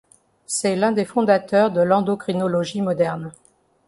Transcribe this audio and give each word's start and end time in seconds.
C'est 0.47 0.75
l'un 0.75 0.93
des 0.93 1.05
fondateurs 1.05 1.69
de 1.69 1.81
l'endocrinologie 1.81 2.81
moderne. 2.81 3.31